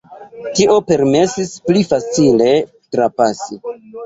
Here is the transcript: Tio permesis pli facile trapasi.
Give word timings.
Tio 0.59 0.77
permesis 0.91 1.51
pli 1.67 1.83
facile 1.91 2.49
trapasi. 2.97 3.61